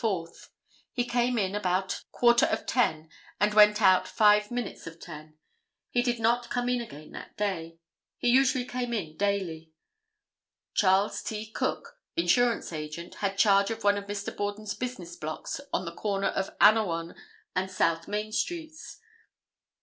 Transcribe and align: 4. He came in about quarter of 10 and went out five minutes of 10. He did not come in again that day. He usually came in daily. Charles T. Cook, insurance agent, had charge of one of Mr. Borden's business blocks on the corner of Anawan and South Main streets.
4. 0.03 0.33
He 0.93 1.05
came 1.05 1.37
in 1.37 1.53
about 1.53 2.05
quarter 2.11 2.47
of 2.47 2.65
10 2.65 3.07
and 3.39 3.53
went 3.53 3.83
out 3.83 4.07
five 4.07 4.49
minutes 4.49 4.87
of 4.87 4.99
10. 4.99 5.37
He 5.91 6.01
did 6.01 6.19
not 6.19 6.49
come 6.49 6.67
in 6.69 6.81
again 6.81 7.11
that 7.11 7.37
day. 7.37 7.77
He 8.17 8.29
usually 8.29 8.65
came 8.65 8.93
in 8.93 9.15
daily. 9.15 9.73
Charles 10.73 11.21
T. 11.21 11.45
Cook, 11.51 11.97
insurance 12.15 12.73
agent, 12.73 13.13
had 13.21 13.37
charge 13.37 13.69
of 13.69 13.83
one 13.83 13.95
of 13.99 14.05
Mr. 14.05 14.35
Borden's 14.35 14.73
business 14.73 15.15
blocks 15.15 15.61
on 15.71 15.85
the 15.85 15.93
corner 15.93 16.29
of 16.29 16.57
Anawan 16.57 17.15
and 17.55 17.69
South 17.69 18.07
Main 18.07 18.31
streets. 18.31 18.97